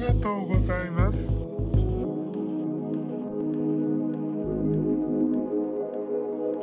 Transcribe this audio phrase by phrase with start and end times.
[0.00, 1.26] がとうございます。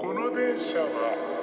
[0.01, 1.36] この電車は